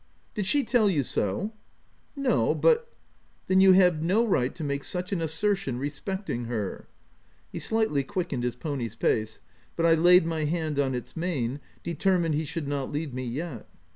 "Did 0.33 0.47
she 0.47 0.63
tell 0.63 0.89
you 0.89 1.03
so?" 1.03 1.53
"No, 2.15 2.55
but—" 2.55 2.87
14 3.45 3.45
Then 3.45 3.61
you 3.61 3.73
have 3.73 4.01
no 4.01 4.25
right 4.25 4.55
to 4.55 4.63
make 4.63 4.83
such 4.83 5.11
an 5.11 5.21
assertion 5.21 5.77
respecting 5.77 6.45
her." 6.45 6.87
He 7.51 7.59
slightly 7.59 8.01
quick 8.03 8.29
ened 8.29 8.41
his 8.41 8.55
pony's 8.55 8.95
pace, 8.95 9.41
but 9.75 9.85
I 9.85 9.93
laid 9.93 10.25
my 10.25 10.45
hand 10.45 10.79
on 10.79 10.95
its 10.95 11.15
mane, 11.15 11.59
determined 11.83 12.33
he 12.33 12.45
should 12.45 12.67
not 12.67 12.91
leave 12.91 13.13
me 13.13 13.25
yet. 13.25 13.67